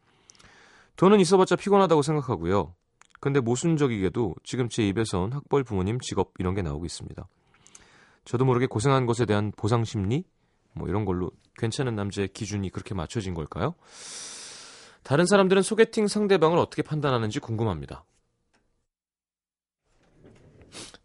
돈은 0.96 1.20
있어봤자 1.20 1.56
피곤하다고 1.56 2.02
생각하고요. 2.02 2.74
근데 3.20 3.40
모순적이게도 3.40 4.36
지금 4.44 4.70
제 4.70 4.88
입에선 4.88 5.34
학벌 5.34 5.64
부모님 5.64 6.00
직업 6.00 6.34
이런 6.40 6.54
게 6.54 6.62
나오고 6.62 6.86
있습니다. 6.86 7.28
저도 8.24 8.46
모르게 8.46 8.66
고생한 8.66 9.06
것에 9.06 9.26
대한 9.26 9.52
보상 9.56 9.84
심리? 9.84 10.24
뭐 10.74 10.88
이런 10.88 11.06
걸로 11.06 11.32
괜찮은 11.58 11.96
남자의 11.96 12.28
기준이 12.28 12.70
그렇게 12.70 12.94
맞춰진 12.94 13.34
걸까요? 13.34 13.76
다른 15.06 15.26
사람들은 15.28 15.62
소개팅 15.62 16.08
상대방을 16.08 16.58
어떻게 16.58 16.82
판단하는지 16.82 17.40
궁금합니다. 17.40 18.04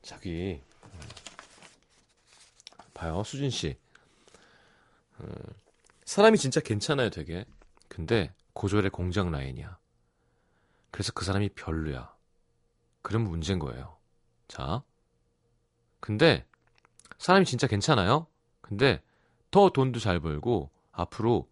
자기 0.00 0.60
봐요 2.94 3.22
수진 3.22 3.50
씨 3.50 3.78
음, 5.20 5.32
사람이 6.04 6.36
진짜 6.38 6.60
괜찮아요 6.60 7.10
되게 7.10 7.44
근데 7.88 8.34
고졸의 8.54 8.90
공장 8.90 9.30
라인이야 9.30 9.78
그래서 10.90 11.12
그 11.12 11.24
사람이 11.24 11.50
별로야. 11.50 12.14
그러면 13.02 13.30
문제인 13.30 13.58
거예요. 13.58 13.98
자. 14.48 14.82
근데 16.00 16.46
사람이 17.18 17.44
진짜 17.44 17.66
괜찮아요? 17.66 18.26
근데 18.60 19.02
더 19.50 19.70
돈도 19.70 20.00
잘 20.00 20.20
벌고 20.20 20.70
앞으로 20.92 21.49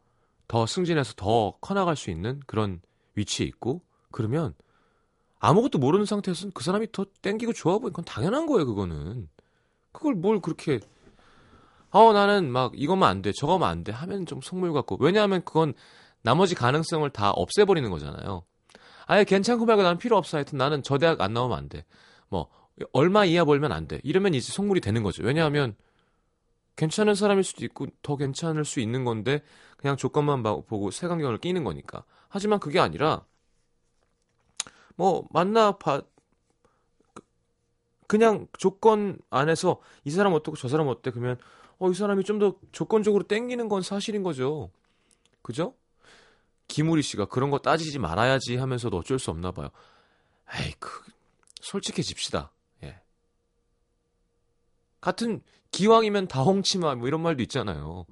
더 0.49 0.67
승진해서 0.67 1.15
더 1.17 1.53
커나갈 1.61 1.95
수 1.97 2.11
있는 2.11 2.41
그런 2.47 2.81
위치에 3.15 3.47
있고 3.47 3.83
그러면 4.11 4.55
아무것도 5.39 5.79
모르는 5.79 6.05
상태에서는 6.07 6.53
그 6.53 6.65
사람이 6.65 6.91
더 6.91 7.07
땡기고 7.23 7.53
좋아 7.53 7.79
보이건 7.79 8.05
당연한 8.05 8.47
거예요, 8.47 8.67
그거는. 8.67 9.29
그걸 9.93 10.15
뭘 10.15 10.41
그렇게 10.41 10.81
어 11.91 12.13
나는 12.13 12.51
막 12.51 12.73
이것만 12.75 13.09
안 13.09 13.23
돼, 13.23 13.33
저거만 13.33 13.71
안 13.71 13.85
돼 13.85 13.93
하면 13.93 14.27
좀 14.27 14.41
속물 14.41 14.73
같고 14.73 14.97
왜냐하면 15.01 15.43
그건 15.45 15.75
나머지 16.23 16.55
가능성을 16.55 17.09
다 17.11 17.31
없애버리는 17.31 17.89
거잖아요. 17.91 18.43
아예 19.07 19.25
괜찮고 19.25 19.65
말고 19.65 19.83
나는 19.83 19.99
필요 19.99 20.17
없어. 20.17 20.37
하여튼 20.39 20.59
나는 20.59 20.83
저 20.83 20.99
대학 20.99 21.21
안 21.21 21.33
나오면 21.33 21.57
안 21.57 21.69
돼. 21.69 21.85
뭐 22.29 22.49
얼마 22.93 23.25
이하 23.25 23.45
벌면 23.45 23.73
안 23.73 23.87
돼. 23.89 24.01
이러면 24.03 24.35
이제 24.35 24.53
속물이 24.53 24.81
되는 24.81 25.03
거죠. 25.03 25.23
왜냐하면 25.25 25.77
괜찮은 26.79 27.15
사람일 27.17 27.45
수도 27.45 27.65
있고 27.67 27.89
더 28.03 28.17
괜찮을 28.17 28.65
수 28.65 28.81
있는 28.81 29.05
건데 29.05 29.43
그냥 29.77 29.97
조건만 29.99 30.43
보고 30.45 30.91
색안경을 30.91 31.39
끼는 31.39 31.65
거니까. 31.65 32.05
하지만 32.31 32.61
그게 32.61 32.79
아니라 32.81 33.27
뭐 34.97 35.27
만나 35.31 35.73
봐 35.79 36.03
그냥 38.07 38.47
조건 38.59 39.19
안에서 39.31 39.81
이 40.05 40.11
사람 40.11 40.33
어떻고 40.35 40.57
저 40.57 40.69
사람 40.69 40.89
어때 40.89 41.11
그러면 41.11 41.37
어 41.81 41.91
이 41.91 41.95
사람이 41.95 42.25
좀 42.25 42.39
더 42.41 42.57
조건적으로 42.73 43.25
땡기는 43.25 43.69
건 43.69 43.83
사실인 43.83 44.23
거죠. 44.23 44.71
그죠? 45.43 45.75
김우리 46.69 47.03
씨가 47.03 47.27
그런 47.27 47.51
거 47.51 47.59
따지지 47.59 47.99
말아야지 47.99 48.57
하면서도 48.57 48.97
어쩔 48.99 49.19
수 49.19 49.31
없나 49.31 49.53
봐요. 49.53 49.71
에이, 50.61 50.75
그, 50.81 50.91
솔직해집시다. 51.61 52.53
예. 54.99 55.01
같은 55.01 55.41
기왕이면 55.73 56.29
다홍치마 56.29 56.97
뭐 56.97 57.09
이런 57.09 57.23
말도 57.23 57.43
있잖아요. 57.45 58.07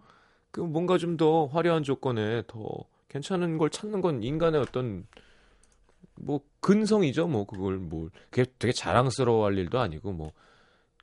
그 0.50 0.60
뭔가 0.60 0.98
좀 0.98 1.16
더 1.16 1.46
화려한 1.46 1.82
조건에 1.82 2.42
더 2.46 2.60
괜찮은 3.08 3.58
걸 3.58 3.70
찾는 3.70 4.00
건 4.02 4.22
인간의 4.22 4.60
어떤 4.60 5.06
뭐 6.16 6.40
근성이죠. 6.60 7.28
뭐 7.28 7.46
그걸 7.46 7.78
뭐 7.78 8.10
그게 8.30 8.46
되게 8.58 8.72
자랑스러워할 8.72 9.56
일도 9.58 9.78
아니고 9.80 10.12
뭐 10.12 10.32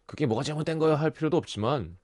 그게 0.06 0.26
뭐가 0.26 0.44
잘못된 0.44 0.80
거야 0.80 0.96
할 0.96 1.12
필요도 1.12 1.38
없지만 1.38 1.98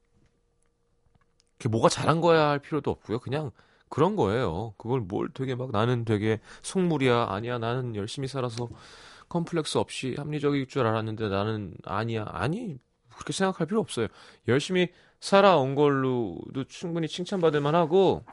그게 1.57 1.69
뭐가 1.69 1.89
잘한 1.89 2.21
거야 2.21 2.49
할 2.49 2.59
필요도 2.59 2.89
없고요. 2.91 3.19
그냥 3.19 3.51
그런 3.89 4.15
거예요. 4.15 4.73
그걸 4.77 5.01
뭘 5.01 5.29
되게 5.33 5.55
막 5.55 5.71
나는 5.71 6.05
되게 6.05 6.39
속물이야. 6.63 7.27
아니야. 7.29 7.57
나는 7.59 7.95
열심히 7.95 8.27
살아서 8.27 8.69
컴플렉스 9.29 9.77
없이 9.77 10.15
합리적일 10.17 10.67
줄 10.67 10.85
알았는데 10.87 11.29
나는 11.29 11.73
아니야. 11.85 12.25
아니. 12.29 12.79
그렇게 13.19 13.33
생각할 13.33 13.67
필요 13.67 13.81
없어요. 13.81 14.07
열심히 14.47 14.87
살아온 15.19 15.75
걸로도 15.75 16.63
충분히 16.69 17.09
칭찬받을 17.09 17.59
만하고 17.59 18.23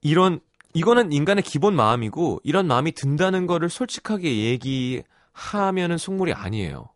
이런 0.00 0.40
이거는 0.72 1.12
인간의 1.12 1.42
기본 1.42 1.76
마음이고 1.76 2.40
이런 2.42 2.66
마음이 2.66 2.92
든다는 2.92 3.46
거를 3.46 3.68
솔직하게 3.68 4.44
얘기하면은 4.44 5.98
속물이 5.98 6.32
아니에요. 6.32 6.88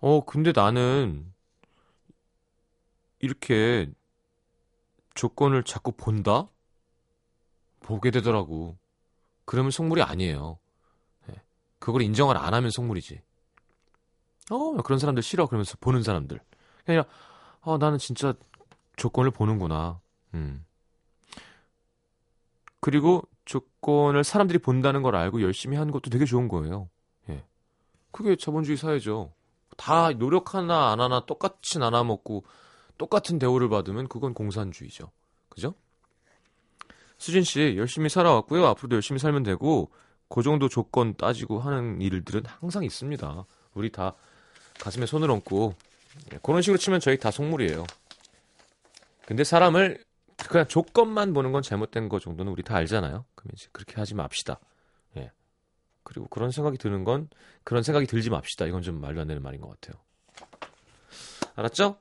어, 0.00 0.24
근데 0.24 0.52
나는 0.54 1.32
이렇게 3.20 3.88
조건을 5.14 5.62
자꾸 5.62 5.92
본다? 5.92 6.48
보게 7.80 8.10
되더라고. 8.10 8.76
그러면 9.44 9.70
속물이 9.70 10.02
아니에요. 10.02 10.58
네. 11.84 11.86
그걸 11.86 12.02
인정을 12.02 12.36
안 12.36 12.54
하면 12.54 12.70
속물이지. 12.70 13.20
어, 14.50 14.82
그런 14.82 14.98
사람들 14.98 15.22
싫어. 15.22 15.46
그러면서 15.46 15.76
보는 15.80 16.02
사람들. 16.02 16.40
그냥, 16.86 17.04
아, 17.60 17.76
나는 17.78 17.98
진짜 17.98 18.34
조건을 18.96 19.30
보는구나. 19.30 20.00
음. 20.32 20.64
그리고 22.80 23.22
조건을 23.44 24.24
사람들이 24.24 24.58
본다는 24.58 25.02
걸 25.02 25.16
알고 25.16 25.42
열심히 25.42 25.76
하는 25.76 25.92
것도 25.92 26.10
되게 26.10 26.24
좋은 26.24 26.48
거예요. 26.48 26.88
예. 27.28 27.44
그게 28.10 28.36
자본주의 28.36 28.76
사회죠. 28.76 29.32
다 29.76 30.10
노력 30.12 30.54
하나 30.54 30.90
안 30.90 31.00
하나 31.00 31.24
똑같이 31.24 31.78
나눠 31.78 32.04
먹고 32.04 32.44
똑같은 32.96 33.38
대우를 33.38 33.68
받으면 33.68 34.08
그건 34.08 34.34
공산주의죠. 34.34 35.10
그죠? 35.48 35.74
수진 37.16 37.42
씨 37.42 37.74
열심히 37.76 38.08
살아왔고요. 38.08 38.66
앞으로도 38.66 38.96
열심히 38.96 39.18
살면 39.18 39.42
되고 39.42 39.90
그 40.28 40.42
정도 40.42 40.68
조건 40.68 41.14
따지고 41.16 41.60
하는 41.60 42.00
일들은 42.00 42.42
항상 42.46 42.84
있습니다. 42.84 43.44
우리 43.74 43.90
다 43.90 44.14
가슴에 44.80 45.06
손을 45.06 45.30
얹고 45.30 45.74
예, 46.32 46.38
그런 46.42 46.62
식으로 46.62 46.78
치면 46.78 47.00
저희 47.00 47.18
다 47.18 47.30
속물이에요. 47.30 47.84
근데 49.26 49.44
사람을 49.44 50.02
그냥 50.36 50.66
조건만 50.66 51.32
보는 51.32 51.52
건 51.52 51.62
잘못된 51.62 52.08
거 52.08 52.18
정도는 52.18 52.52
우리 52.52 52.62
다 52.62 52.76
알잖아요. 52.76 53.24
그러면 53.34 53.54
이제 53.54 53.68
그렇게 53.72 53.94
하지 53.96 54.14
맙시다. 54.14 54.58
예. 55.16 55.30
그리고 56.02 56.26
그런 56.28 56.50
생각이 56.50 56.76
드는 56.78 57.04
건 57.04 57.28
그런 57.62 57.82
생각이 57.82 58.06
들지 58.06 58.30
맙시다. 58.30 58.66
이건 58.66 58.82
좀 58.82 59.00
말도 59.00 59.20
안 59.20 59.26
되는 59.26 59.42
말인 59.42 59.60
것 59.60 59.68
같아요. 59.80 60.00
알았죠? 61.56 61.98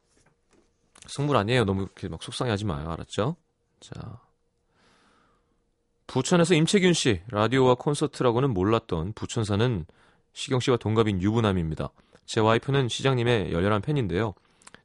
승물 1.07 1.37
아니에요. 1.37 1.65
너무 1.65 1.83
이렇게 1.83 2.07
막 2.07 2.21
속상해하지 2.23 2.65
마요. 2.65 2.89
알았죠? 2.89 3.35
자. 3.79 4.19
부천에서 6.13 6.53
임채균 6.53 6.93
씨 6.93 7.21
라디오와 7.29 7.73
콘서트라고는 7.73 8.51
몰랐던 8.51 9.13
부천 9.13 9.43
사는 9.45 9.83
시경 10.33 10.59
씨와 10.59 10.77
동갑인 10.77 11.23
유부남입니다. 11.23 11.89
제 12.27 12.39
와이프는 12.39 12.87
시장님의 12.87 13.51
열렬한 13.51 13.81
팬인데요. 13.81 14.35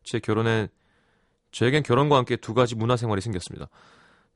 제 0.04 0.20
결혼에 0.20 0.68
저에겐 1.52 1.82
결혼과 1.82 2.16
함께 2.16 2.36
두 2.36 2.54
가지 2.54 2.76
문화 2.76 2.96
생활이 2.96 3.20
생겼습니다. 3.20 3.68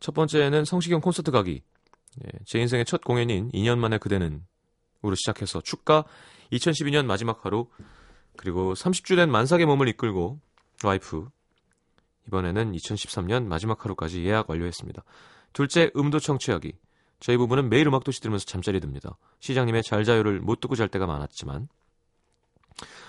첫 0.00 0.12
번째는 0.12 0.66
성시경 0.66 1.00
콘서트 1.00 1.30
가기. 1.30 1.62
예, 2.26 2.28
제 2.44 2.58
인생의 2.60 2.84
첫 2.84 3.02
공연인 3.02 3.50
2년 3.52 3.78
만에 3.78 3.96
그대는 3.96 4.44
으로 5.02 5.14
시작해서 5.14 5.62
축가 5.62 6.04
2012년 6.52 7.06
마지막 7.06 7.46
하루 7.46 7.68
그리고 8.36 8.74
30주 8.74 9.16
된 9.16 9.30
만삭의 9.30 9.64
몸을 9.64 9.88
이끌고 9.88 10.40
와이프 10.84 11.26
이번에는 12.26 12.72
2013년 12.72 13.46
마지막 13.46 13.82
하루까지 13.82 14.26
예약 14.26 14.50
완료했습니다. 14.50 15.02
둘째, 15.52 15.90
음도 15.96 16.18
청 16.18 16.38
취하기. 16.38 16.72
저희 17.20 17.36
부부는 17.36 17.68
매일 17.68 17.86
음악 17.86 18.04
도시 18.04 18.20
들으면서 18.20 18.44
잠자리 18.46 18.80
듭니다. 18.80 19.16
시장님의 19.40 19.84
잘 19.84 20.04
자요를 20.04 20.40
못 20.40 20.60
듣고 20.60 20.74
잘 20.74 20.88
때가 20.88 21.06
많았지만 21.06 21.68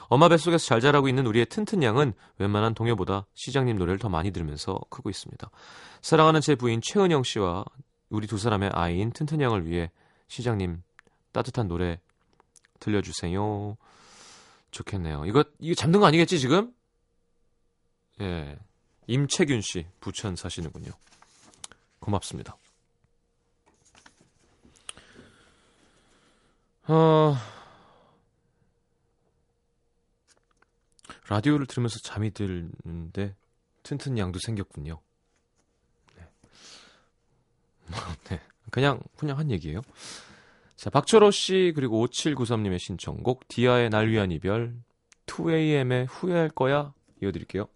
엄마 0.08 0.30
뱃속에서 0.30 0.64
잘 0.64 0.82
자라고 0.82 1.08
있는 1.08 1.26
우리의 1.26 1.48
튼튼 1.48 1.82
양은 1.82 2.14
웬만한 2.38 2.76
동요보다 2.76 3.26
시장님 3.34 3.78
노래를 3.78 3.98
더 3.98 4.10
많이 4.10 4.30
들으면서 4.32 4.80
크고 4.90 5.10
있습니다. 5.10 5.50
사랑하는 6.02 6.42
제 6.42 6.54
부인 6.54 6.82
최은영 6.84 7.24
씨와 7.24 7.66
우리 8.10 8.28
두 8.28 8.38
사람의 8.38 8.70
아이인 8.74 9.12
튼튼 9.12 9.42
양을 9.42 9.66
위해 9.66 9.90
시장님 10.28 10.84
따뜻한 11.32 11.68
노래 11.68 12.00
들려주세요. 12.80 13.78
좋겠네요. 14.70 15.26
이거 15.26 15.44
이거 15.60 15.74
잠든 15.74 16.00
거 16.00 16.06
아니겠지 16.06 16.40
지금? 16.40 16.72
예, 18.22 18.60
임채균 19.08 19.62
씨 19.62 19.88
부천 20.00 20.36
사시는군요. 20.36 20.92
고맙습니다. 22.04 22.58
어, 26.88 27.34
라디오를 31.30 31.66
들으면서 31.66 32.00
잠이 32.00 32.32
드는데 32.32 33.36
튼튼 33.84 34.18
양도 34.18 34.38
생겼군요. 34.46 35.00
네. 36.18 36.28
네. 38.30 38.42
그냥 38.70 39.00
그냥 39.16 39.38
한 39.38 39.50
얘기예요. 39.50 39.82
자, 40.76 40.90
박철호 40.90 41.32
씨 41.32 41.72
그리고 41.74 42.06
5793님의 42.06 42.80
신청곡 42.80 43.48
디아의 43.48 43.90
날 43.90 44.10
위한 44.10 44.32
이별 44.32 44.76
2AM의 45.28 46.08
후회할 46.10 46.50
거야 46.50 46.94
이어드릴게요. 47.22 47.70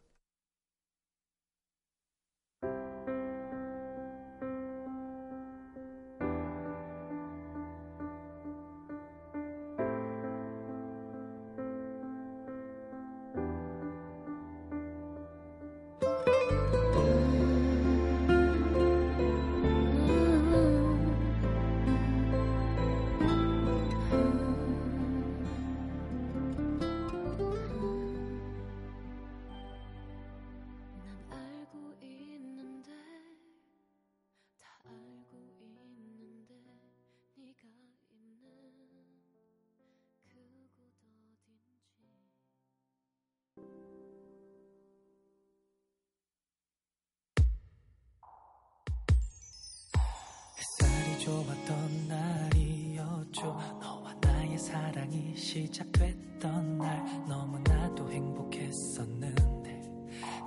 좋았던 51.27 52.07
날이었죠. 52.07 53.43
너와 53.81 54.15
나의 54.21 54.57
사랑이 54.57 55.35
시작됐던 55.35 56.77
날. 56.77 57.05
너무나도 57.27 58.09
행복했었는데 58.09 59.81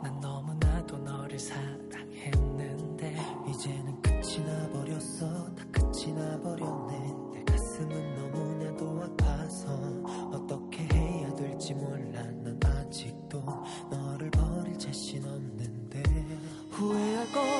난 0.03 0.19
너무나도 0.21 0.97
너를 0.97 1.39
사랑했는데 1.39 3.15
이제는 3.51 4.01
끝이 4.01 4.39
나버렸어. 4.43 5.55
다 5.55 5.65
끝이 5.71 6.15
나버렸네. 6.15 7.15
내 7.35 7.45
가슴은 7.45 8.15
너무나도 8.15 9.03
아파서 9.03 9.69
어떻게 10.33 10.85
해야 10.95 11.35
될지 11.35 11.75
몰라. 11.75 12.23
난 12.23 12.59
아직도 12.65 13.45
너를 13.91 14.31
버릴 14.31 14.79
자신 14.79 15.23
없는데. 15.27 16.03
후회할 16.71 17.31
거 17.33 17.60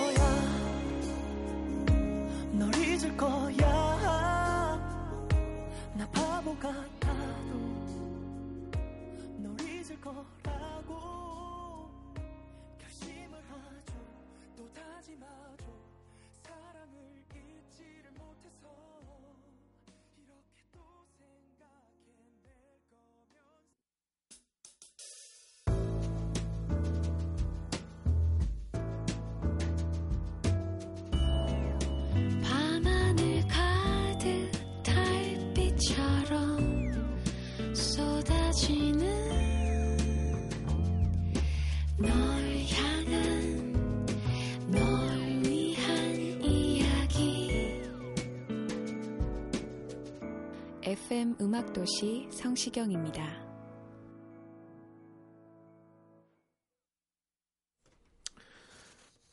FM 51.21 51.37
음악도시 51.39 52.29
성시경입니다. 52.31 53.23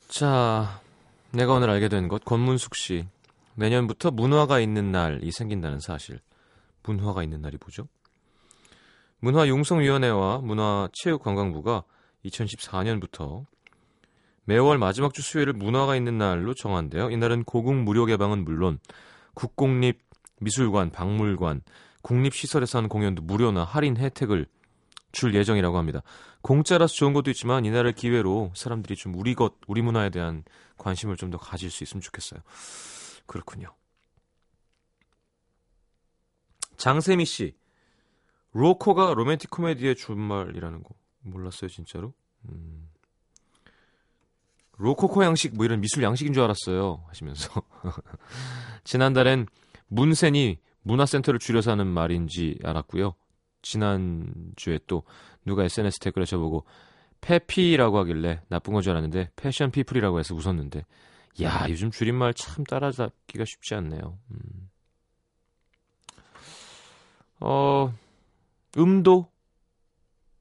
자, 0.08 0.82
내가 1.30 1.54
오늘 1.54 1.70
알게 1.70 1.88
된 1.88 2.08
것 2.08 2.26
권문숙 2.26 2.74
씨 2.74 3.06
내년부터 3.54 4.10
문화가 4.10 4.60
있는 4.60 4.92
날이 4.92 5.32
생긴다는 5.32 5.80
사실. 5.80 6.20
문화가 6.82 7.22
있는 7.22 7.40
날이 7.40 7.56
뭐죠? 7.58 7.88
문화융성위원회와 9.20 10.40
문화체육관광부가 10.42 11.84
2014년부터 12.26 13.46
매월 14.44 14.76
마지막 14.76 15.14
주 15.14 15.22
수요일을 15.22 15.54
문화가 15.54 15.96
있는 15.96 16.18
날로 16.18 16.52
정한대요. 16.52 17.08
이날은 17.10 17.44
고국 17.44 17.76
무료 17.76 18.04
개방은 18.04 18.44
물론 18.44 18.78
국공립 19.32 20.07
미술관, 20.40 20.90
박물관, 20.90 21.62
국립시설에서 22.02 22.78
하는 22.78 22.88
공연도 22.88 23.22
무료나 23.22 23.64
할인 23.64 23.96
혜택을 23.96 24.46
줄 25.12 25.34
예정이라고 25.34 25.78
합니다. 25.78 26.02
공짜라서 26.42 26.94
좋은 26.94 27.12
것도 27.12 27.30
있지만 27.30 27.64
이날을 27.64 27.92
기회로 27.92 28.52
사람들이 28.54 28.96
좀 28.96 29.14
우리 29.14 29.34
것, 29.34 29.54
우리 29.66 29.82
문화에 29.82 30.10
대한 30.10 30.44
관심을 30.76 31.16
좀 31.16 31.30
더 31.30 31.38
가질 31.38 31.70
수 31.70 31.82
있으면 31.82 32.00
좋겠어요. 32.00 32.40
그렇군요. 33.26 33.74
장세미 36.76 37.24
씨, 37.24 37.56
로코가 38.52 39.14
로맨틱 39.14 39.50
코미디의 39.50 39.96
준말이라는 39.96 40.82
거 40.82 40.90
몰랐어요, 41.22 41.68
진짜로? 41.68 42.14
음. 42.48 42.88
로코코 44.78 45.24
양식 45.24 45.56
뭐 45.56 45.64
이런 45.64 45.80
미술 45.80 46.04
양식인 46.04 46.32
줄 46.32 46.44
알았어요 46.44 47.04
하시면서 47.08 47.50
지난달엔 48.84 49.48
문센이 49.88 50.58
문화센터를 50.82 51.38
줄여서 51.40 51.72
하는 51.72 51.86
말인지 51.86 52.58
알았고요. 52.64 53.14
지난주에 53.62 54.78
또 54.86 55.02
누가 55.44 55.64
SNS 55.64 55.98
댓글에 56.00 56.24
저보고 56.24 56.64
페피라고 57.20 57.98
하길래 57.98 58.40
나쁜 58.48 58.72
건 58.74 58.82
줄 58.82 58.92
알았는데 58.92 59.30
패션 59.36 59.70
피플이라고 59.70 60.18
해서 60.20 60.34
웃었는데 60.34 60.84
야 61.42 61.66
요즘 61.68 61.90
줄임말 61.90 62.34
참 62.34 62.64
따라잡기가 62.64 63.44
쉽지 63.44 63.74
않네요. 63.74 64.18
음. 64.30 64.70
어 67.40 67.92
음도 68.76 69.30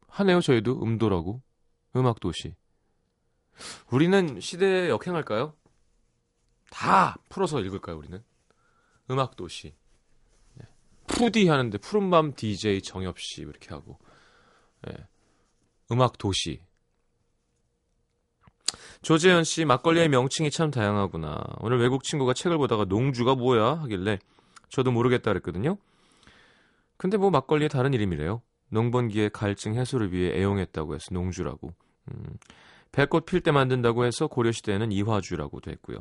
하네요 0.08 0.42
저희도 0.42 0.82
음도라고 0.82 1.42
음악 1.96 2.20
도시 2.20 2.56
우리는 3.92 4.40
시대에 4.40 4.90
역행할까요? 4.90 5.54
다 6.72 7.18
풀어서 7.30 7.60
읽을까요 7.62 7.98
우리는 7.98 8.24
음악도시 9.10 9.74
네. 10.56 10.66
푸디 11.08 11.48
하는데 11.48 11.78
푸른밤 11.78 12.34
DJ 12.34 12.82
정엽씨 12.82 13.42
이렇게 13.42 13.70
하고 13.70 14.00
네. 14.88 14.94
음악도시 15.92 16.62
조재현 19.02 19.44
씨 19.44 19.64
막걸리의 19.66 20.10
명칭이 20.10 20.52
참 20.52 20.72
다양하구나. 20.72 21.42
오늘 21.60 21.80
외국 21.80 22.04
친구가 22.04 22.34
책을 22.34 22.58
보다가 22.58 22.86
농주가 22.86 23.36
뭐야 23.36 23.80
하길래 23.82 24.20
저도 24.70 24.92
모르겠다 24.92 25.32
그랬거든요. 25.32 25.78
근데 26.98 27.18
뭐 27.18 27.30
막걸리의 27.30 27.70
다른 27.70 27.94
이름이래요. 27.94 28.42
농번기의 28.70 29.30
갈증 29.30 29.76
해소를 29.76 30.12
위해 30.12 30.36
애용했다고 30.38 30.96
해서 30.96 31.06
농주라고. 31.12 31.74
음, 32.12 32.38
배꽃 32.92 33.26
필 33.26 33.42
때 33.42 33.52
만든다고 33.52 34.06
해서 34.06 34.28
고려시대에는 34.28 34.92
이화주라고도 34.92 35.72
했고요. 35.72 36.00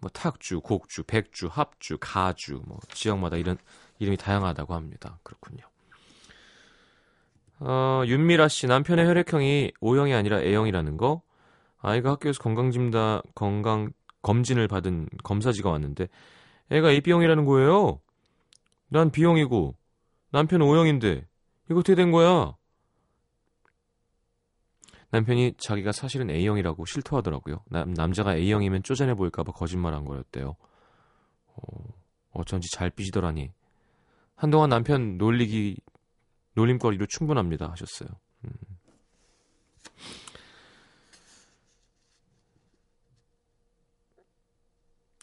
뭐 0.00 0.10
탁주, 0.10 0.60
곡주, 0.60 1.04
백주, 1.04 1.48
합주, 1.50 1.98
가주, 2.00 2.62
뭐 2.66 2.78
지역마다 2.92 3.36
이런 3.36 3.58
이름이 3.98 4.16
다양하다고 4.16 4.74
합니다. 4.74 5.18
그렇군요. 5.22 5.64
어, 7.60 8.02
윤미라 8.06 8.48
씨 8.48 8.66
남편의 8.66 9.06
혈액형이 9.06 9.72
O형이 9.80 10.14
아니라 10.14 10.40
A형이라는 10.40 10.96
거. 10.96 11.22
아이가 11.80 12.12
학교에서 12.12 12.42
건강짐다 12.42 13.22
건강 13.34 13.92
검진을 14.22 14.68
받은 14.68 15.08
검사지가 15.22 15.70
왔는데 15.70 16.08
애가 16.70 16.92
AB형이라는 16.92 17.44
거예요. 17.44 18.00
난 18.88 19.10
B형이고 19.10 19.76
남편 20.30 20.62
O형인데 20.62 21.26
이거 21.70 21.80
어떻게 21.80 21.94
된 21.94 22.10
거야? 22.12 22.54
남편이 25.10 25.54
자기가 25.58 25.92
사실은 25.92 26.30
A형이라고 26.30 26.84
실토하더라고요. 26.84 27.64
남, 27.70 27.92
남자가 27.94 28.36
A형이면 28.36 28.82
쪼잔해 28.82 29.14
보일까봐 29.14 29.52
거짓말한 29.52 30.04
거였대요. 30.04 30.56
어, 31.46 31.84
어쩐지 32.30 32.70
잘 32.70 32.90
삐지더라니. 32.90 33.52
한동안 34.36 34.70
남편 34.70 35.16
놀리기 35.18 35.78
놀림거리로 36.54 37.06
충분합니다 37.06 37.70
하셨어요. 37.70 38.08
음. 38.44 38.50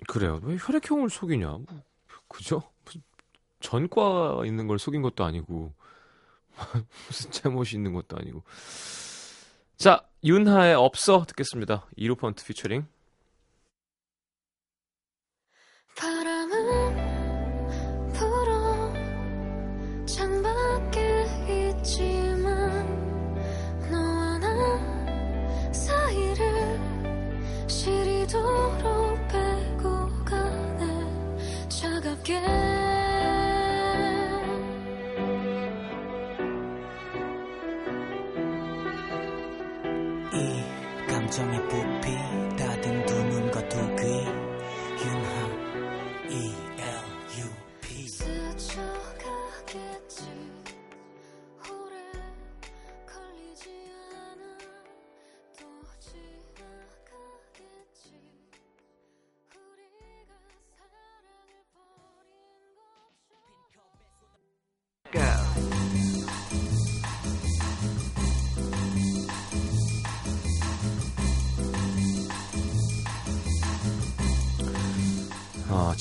그래요. 0.07 0.39
왜 0.43 0.57
혈액형을 0.59 1.09
속이냐? 1.09 1.47
뭐, 1.47 1.65
그죠? 2.27 2.63
전과 3.59 4.43
있는 4.45 4.67
걸 4.67 4.77
속인 4.77 5.01
것도 5.01 5.23
아니고 5.23 5.73
무슨 7.07 7.31
잘못이 7.31 7.75
있는 7.75 7.93
것도 7.93 8.17
아니고. 8.17 8.43
자, 9.77 10.05
윤하의 10.23 10.73
없어 10.75 11.25
듣겠습니다. 11.27 11.85
이루펀트 11.97 12.45
피처링. 12.45 12.85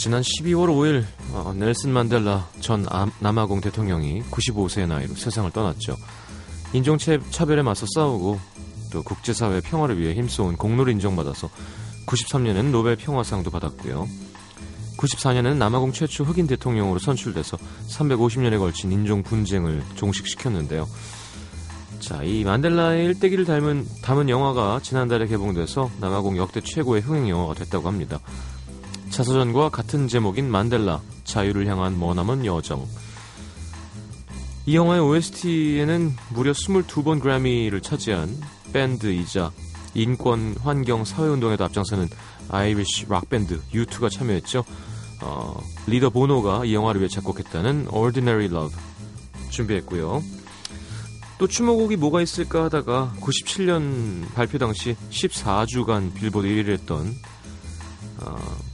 지난 0.04 0.20
12월 0.20 0.68
5일 0.68 1.02
어, 1.32 1.54
넬슨 1.56 1.90
만델라 1.90 2.50
전 2.60 2.84
아- 2.90 3.10
남아공 3.20 3.62
대통령이 3.62 4.22
95세의 4.24 4.86
나이로 4.86 5.14
세상을 5.14 5.50
떠났죠. 5.50 5.96
인종차별에 6.74 7.62
맞서 7.62 7.86
싸우고 7.94 8.38
또 8.92 9.02
국제사회 9.02 9.62
평화를 9.62 9.98
위해 9.98 10.12
힘써온 10.12 10.58
공로를 10.58 10.92
인정받아서 10.92 11.48
93년에는 12.04 12.64
노벨 12.70 12.96
평화상도 12.96 13.50
받았고요. 13.50 14.06
94년에는 14.98 15.56
남아공 15.56 15.92
최초 15.92 16.24
흑인 16.24 16.46
대통령으로 16.48 16.98
선출돼서 16.98 17.56
350년에 17.88 18.58
걸친 18.58 18.92
인종 18.92 19.22
분쟁을 19.22 19.82
종식시켰는데요. 19.94 20.86
자, 22.00 22.22
이 22.22 22.44
만델라의 22.44 23.06
일대기를 23.06 23.46
닮은 23.46 23.86
담은 24.02 24.28
영화가 24.28 24.80
지난달에 24.82 25.28
개봉돼서 25.28 25.90
남아공 26.02 26.36
역대 26.36 26.60
최고의 26.60 27.00
흥행 27.00 27.30
영화가 27.30 27.54
됐다고 27.54 27.88
합니다. 27.88 28.20
자서전과 29.14 29.68
같은 29.68 30.08
제목인 30.08 30.50
만델라, 30.50 31.00
자유를 31.22 31.68
향한 31.68 32.00
머나먼 32.00 32.44
여정. 32.44 32.84
이 34.66 34.74
영화의 34.74 35.02
OST에는 35.02 36.16
무려 36.30 36.50
22번 36.50 37.20
그래미를 37.20 37.80
차지한 37.80 38.36
밴드이자 38.72 39.52
인권, 39.94 40.56
환경, 40.64 41.04
사회운동에도 41.04 41.64
앞장서는 41.64 42.08
Irish 42.48 43.06
락밴드 43.08 43.60
U2가 43.72 44.10
참여했죠. 44.10 44.64
어, 45.22 45.62
리더 45.86 46.10
보노가 46.10 46.64
이 46.64 46.74
영화를 46.74 47.00
위해 47.00 47.08
작곡했다는 47.08 47.90
Ordinary 47.92 48.46
Love 48.46 48.76
준비했고요. 49.50 50.24
또 51.38 51.46
추모곡이 51.46 51.94
뭐가 51.98 52.20
있을까 52.20 52.64
하다가 52.64 53.14
97년 53.20 54.34
발표 54.34 54.58
당시 54.58 54.96
14주간 55.10 56.12
빌보드 56.14 56.48
1위를 56.48 56.70
했던 56.70 57.14
어, 58.18 58.73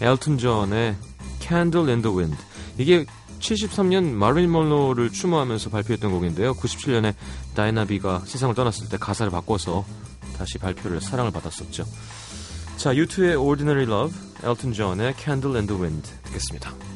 엘튼 0.00 0.38
존의 0.38 0.96
Candle 1.40 1.88
in 1.88 2.02
the 2.02 2.16
Wind. 2.16 2.36
이게 2.78 3.06
73년 3.40 4.04
마릴린 4.12 4.50
먼로를 4.50 5.10
추모하면서 5.10 5.70
발표했던 5.70 6.10
곡인데요. 6.10 6.54
97년에 6.54 7.14
다이애나비가 7.54 8.22
세상을 8.24 8.54
떠났을 8.54 8.88
때 8.88 8.96
가사를 8.96 9.30
바꿔서 9.30 9.84
다시 10.36 10.58
발표를 10.58 11.00
사랑을 11.00 11.30
받았었죠. 11.30 11.84
자, 12.76 12.92
U2의 12.92 13.40
Ordinary 13.40 13.84
Love, 13.84 14.16
엘튼 14.42 14.72
존의 14.72 15.14
Candle 15.18 15.56
in 15.56 15.66
the 15.66 15.80
Wind 15.80 16.10
듣겠습니다. 16.24 16.95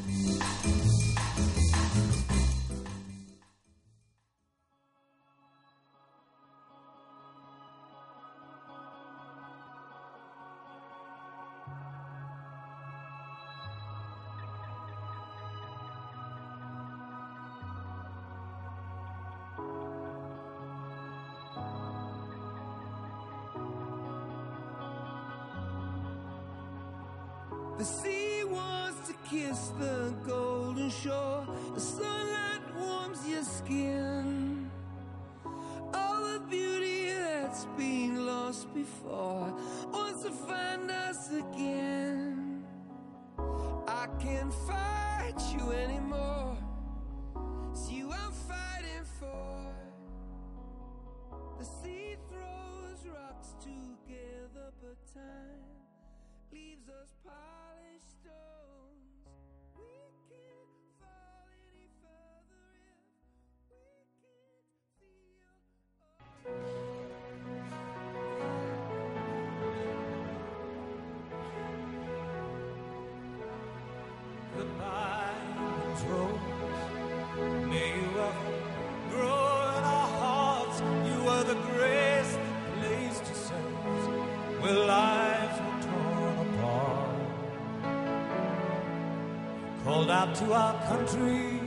Out 90.30 90.36
to 90.36 90.52
our 90.52 90.74
country, 90.86 91.60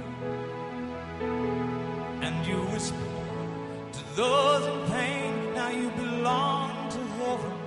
and 2.26 2.48
you 2.48 2.58
whispered 2.72 3.92
to 3.92 4.16
those 4.16 4.66
in 4.68 4.92
pain. 4.92 5.54
Now 5.54 5.70
you 5.70 5.90
belong 5.92 6.90
to 6.90 6.98
heaven, 7.20 7.58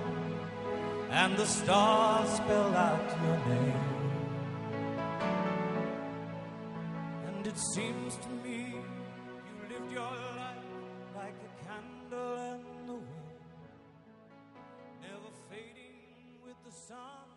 and 1.11 1.37
the 1.37 1.45
stars 1.45 2.29
spell 2.29 2.75
out 2.75 3.09
your 3.23 3.37
name. 3.45 3.83
And 7.27 7.45
it 7.45 7.59
seems 7.75 8.15
to 8.15 8.29
me 8.43 8.73
you 9.47 9.55
lived 9.69 9.91
your 9.91 10.01
life 10.01 10.65
like 11.15 11.37
a 11.47 11.49
candle 11.67 12.37
in 12.55 12.87
the 12.87 12.93
wind, 12.93 13.43
never 15.03 15.31
fading 15.47 16.41
with 16.43 16.57
the 16.65 16.71
sunset 16.71 17.36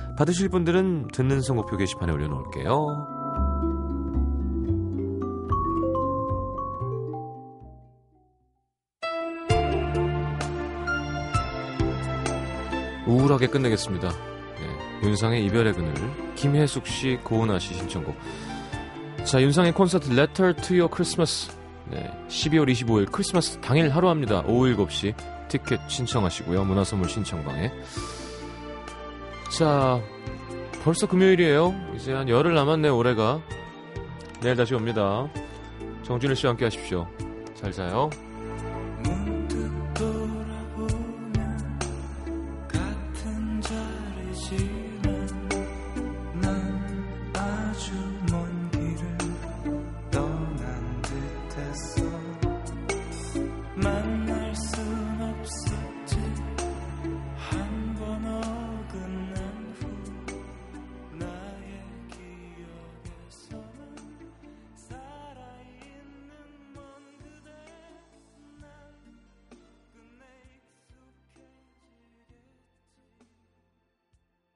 받으실 0.21 0.49
분들은 0.49 1.07
듣는 1.07 1.41
선곡표 1.41 1.77
게시판에 1.77 2.13
올려놓을게요. 2.13 3.07
우울하게 13.07 13.47
끝내겠습니다. 13.47 14.09
네, 14.09 15.07
윤상의 15.07 15.43
이별의 15.45 15.73
그늘, 15.73 15.93
김혜숙 16.35 16.85
씨, 16.85 17.17
고은아 17.23 17.57
씨 17.57 17.73
신청곡. 17.73 18.15
자, 19.23 19.41
윤상의 19.41 19.73
콘서트 19.73 20.11
Letter 20.11 20.55
to 20.55 20.77
Your 20.77 20.89
Christmas. 20.93 21.51
네, 21.89 22.11
12월 22.27 22.71
25일 22.71 23.11
크리스마스 23.11 23.59
당일 23.59 23.89
하루 23.89 24.07
합니다. 24.07 24.43
오후 24.45 24.67
7시 24.75 25.15
티켓 25.47 25.79
신청하시고요. 25.87 26.63
문화선물 26.63 27.09
신청방에. 27.09 27.71
자, 29.57 30.01
벌써 30.83 31.07
금요일이에요. 31.07 31.75
이제 31.95 32.13
한 32.13 32.29
열흘 32.29 32.53
남았네요, 32.53 32.97
올해가. 32.97 33.41
내일 34.41 34.55
다시 34.55 34.73
옵니다. 34.73 35.27
정준일 36.03 36.35
씨와 36.35 36.51
함께 36.51 36.65
하십시오. 36.65 37.05
잘 37.53 37.71
자요. 37.71 38.09